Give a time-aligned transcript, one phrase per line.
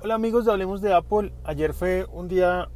[0.00, 1.32] Hola amigos de Hablemos de Apple.
[1.42, 2.68] Ayer fue un día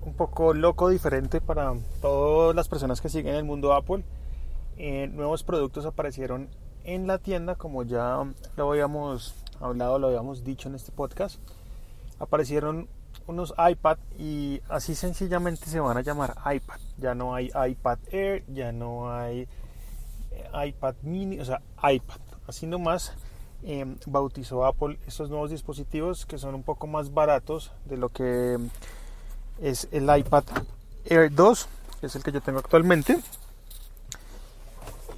[0.00, 4.04] un poco loco, diferente para todas las personas que siguen el mundo Apple.
[4.76, 6.48] Eh, nuevos productos aparecieron
[6.84, 8.22] en la tienda, como ya
[8.56, 11.40] lo habíamos hablado, lo habíamos dicho en este podcast.
[12.20, 12.86] Aparecieron
[13.26, 16.78] unos iPad y así sencillamente se van a llamar iPad.
[16.96, 19.48] Ya no hay iPad Air, ya no hay
[20.30, 22.20] eh, iPad mini, o sea, iPad.
[22.46, 23.14] Así nomás
[23.64, 28.56] Em, bautizó Apple estos nuevos dispositivos que son un poco más baratos de lo que
[29.60, 30.44] es el iPad
[31.06, 31.68] Air 2,
[32.00, 33.18] que es el que yo tengo actualmente.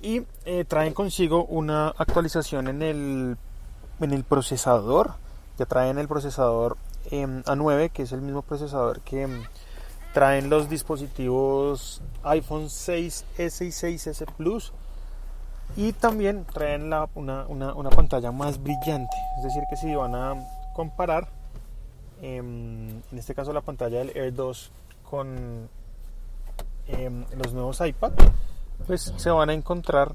[0.03, 3.37] Y eh, traen consigo una actualización en el,
[4.01, 5.15] en el procesador.
[5.59, 6.79] Ya traen el procesador
[7.11, 9.43] em, A9, que es el mismo procesador que em,
[10.15, 14.73] traen los dispositivos iPhone 6S y 6S Plus
[15.77, 19.17] y también traen una, pantalla más brillante.
[19.39, 20.35] Es decir que si van a
[20.75, 21.29] comparar
[22.23, 24.71] em, en este caso la pantalla del Air 2
[25.11, 25.69] con
[26.89, 28.13] em, los nuevos iPad
[28.87, 30.15] pues se van a encontrar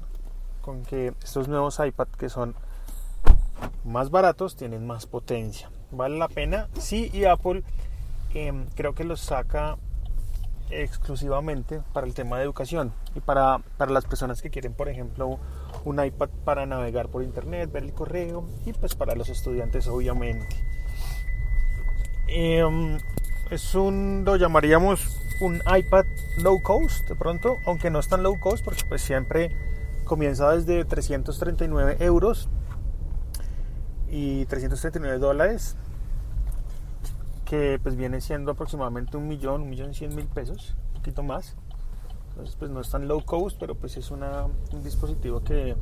[0.62, 2.54] con que estos nuevos iPad que son
[3.84, 5.70] más baratos tienen más potencia.
[5.90, 6.68] Vale la pena.
[6.78, 7.62] Sí y Apple
[8.34, 9.78] em, creo que los saca
[10.70, 15.38] exclusivamente para el tema de educación y para, para las personas que quieren, por ejemplo,
[15.84, 20.56] un iPad para navegar por internet, ver el correo y pues para los estudiantes obviamente.
[22.28, 22.98] Em,
[23.50, 26.04] es un, lo llamaríamos un iPad
[26.38, 29.50] low cost de pronto, aunque no es tan low cost porque pues siempre
[30.04, 32.48] comienza desde 339 euros
[34.08, 35.76] y 339 dólares
[37.46, 41.56] que pues viene siendo aproximadamente un millón, un millón cien mil pesos, un poquito más.
[42.30, 44.20] Entonces pues no es tan low cost, pero pues es un
[44.82, 45.74] dispositivo que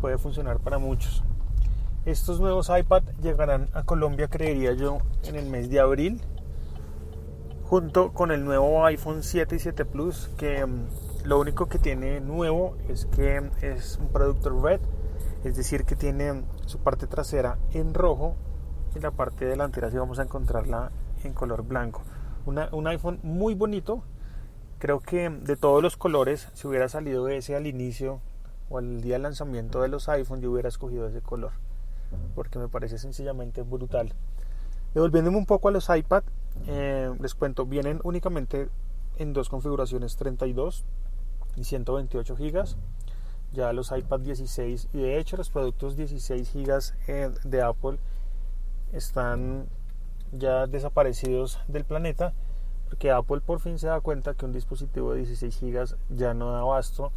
[0.00, 1.22] puede funcionar para muchos.
[2.04, 6.22] Estos nuevos iPad llegarán a Colombia, creería yo, en el mes de abril,
[7.64, 10.86] junto con el nuevo iPhone 7 y 7 Plus, que mm,
[11.24, 14.80] lo único que tiene nuevo es que es un producto red,
[15.44, 18.36] es decir, que tiene su parte trasera en rojo
[18.98, 20.90] y la parte delantera sí vamos a encontrarla
[21.22, 22.02] en color blanco.
[22.46, 24.02] un iPhone muy bonito.
[24.78, 28.20] Creo que de todos los colores, si hubiera salido ese al inicio
[28.70, 31.52] o al día del lanzamiento de los iPhone, yo hubiera escogido ese color.
[32.34, 34.12] Porque me parece sencillamente brutal.
[34.94, 36.22] Devolviéndome un poco a los iPad,
[36.66, 38.68] eh, les cuento, vienen únicamente
[39.18, 40.84] en dos configuraciones, 32
[41.56, 42.76] y 128 gigas.
[43.52, 47.98] Ya los iPad 16 y de hecho los productos 16 gigas eh, de Apple
[48.92, 49.66] están
[50.32, 52.32] ya desaparecidos del planeta
[52.88, 56.52] porque Apple por fin se da cuenta que un dispositivo de 16 GB ya no
[56.52, 57.12] da abasto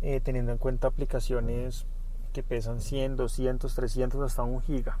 [0.00, 1.86] eh, teniendo en cuenta aplicaciones
[2.32, 4.92] que pesan 100, 200, 300 hasta 1 GB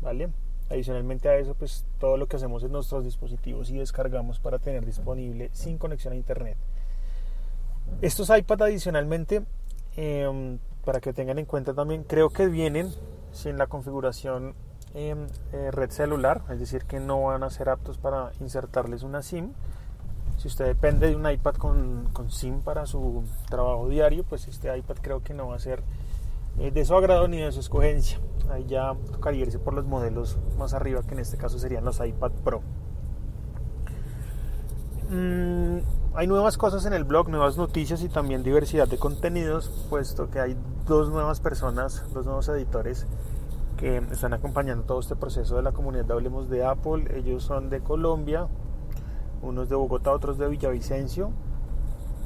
[0.00, 0.30] ¿vale?
[0.70, 4.84] adicionalmente a eso pues todo lo que hacemos en nuestros dispositivos y descargamos para tener
[4.84, 6.56] disponible sin conexión a internet
[8.00, 9.44] estos iPad adicionalmente
[9.96, 12.90] em, para que tengan en cuenta también creo que vienen
[13.32, 14.54] sin la configuración
[14.98, 19.52] eh, red celular, es decir, que no van a ser aptos para insertarles una SIM.
[20.38, 24.74] Si usted depende de un iPad con, con SIM para su trabajo diario, pues este
[24.76, 25.82] iPad creo que no va a ser
[26.58, 28.18] eh, de su agrado ni de su escogencia.
[28.50, 32.00] Ahí ya tocaría irse por los modelos más arriba, que en este caso serían los
[32.00, 32.62] iPad Pro.
[35.10, 35.78] Mm,
[36.14, 40.40] hay nuevas cosas en el blog, nuevas noticias y también diversidad de contenidos, puesto que
[40.40, 43.06] hay dos nuevas personas, dos nuevos editores
[43.76, 47.04] que están acompañando todo este proceso de la comunidad de Hablemos de Apple.
[47.16, 48.48] Ellos son de Colombia,
[49.42, 51.30] unos de Bogotá, otros de Villavicencio,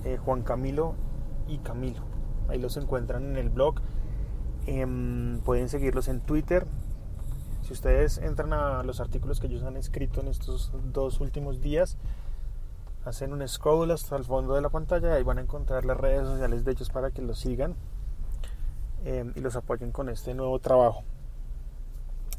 [0.05, 0.94] eh, Juan Camilo
[1.49, 2.03] y Camilo.
[2.49, 3.77] Ahí los encuentran en el blog.
[4.66, 6.66] Em, pueden seguirlos en Twitter.
[7.62, 11.99] Si ustedes entran a los artículos que ellos han escrito en estos dos últimos días,
[13.05, 15.97] hacen un scroll hasta el fondo de la pantalla y ahí van a encontrar las
[15.97, 17.75] redes sociales de ellos para que los sigan
[19.05, 21.05] em, y los apoyen con este nuevo trabajo.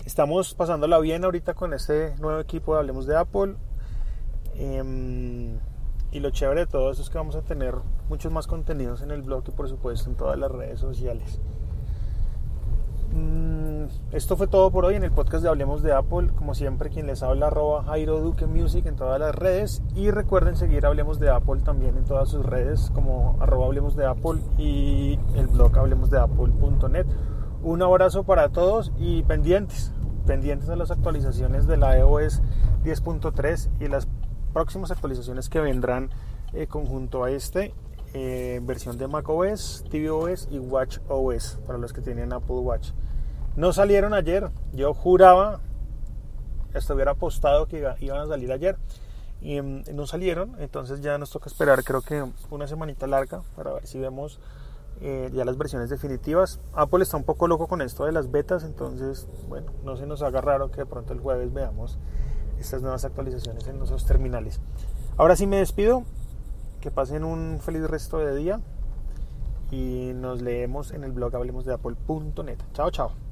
[0.06, 3.56] Estamos pasándola bien ahorita con este nuevo equipo de Hablemos de Apple.
[4.56, 5.60] Em,
[6.12, 7.76] y lo chévere de todo eso es que vamos a tener
[8.10, 11.40] muchos más contenidos en el blog y por supuesto en todas las redes sociales.
[13.14, 16.30] Mm, esto fue todo por hoy en el podcast de Hablemos de Apple.
[16.36, 19.84] Como siempre, quien les habla, arroba Jairo Duque Music en todas las redes.
[19.96, 24.08] Y recuerden seguir Hablemos de Apple también en todas sus redes, como arroba Hablemos de
[24.08, 27.06] Apple y el blog hablemosdeapple.net.
[27.64, 29.94] Un abrazo para todos y pendientes,
[30.26, 32.42] pendientes de las actualizaciones de la iOS
[32.84, 34.08] 10.3 y las
[34.54, 36.10] próximas actualizaciones que vendrán
[36.54, 37.74] eh, conjunto a este,
[38.14, 42.92] eh, versión de macOS, tvOS y watchOS para los que tienen Apple Watch.
[43.56, 45.62] No salieron ayer, yo juraba
[46.94, 48.78] hubiera apostado que iban a salir ayer
[49.42, 53.74] y mm, no salieron, entonces ya nos toca esperar creo que una semanita larga para
[53.74, 54.40] ver si vemos
[55.02, 56.60] eh, ya las versiones definitivas.
[56.74, 60.22] Apple está un poco loco con esto de las betas, entonces bueno, no se nos
[60.22, 61.98] haga raro que de pronto el jueves veamos
[62.60, 64.60] estas nuevas actualizaciones en nuestros terminales.
[65.18, 66.04] Ahora sí me despido,
[66.80, 68.62] que pasen un feliz resto de día
[69.72, 72.58] y nos leemos en el blog hablemos de apple.net.
[72.74, 73.31] Chao, chao.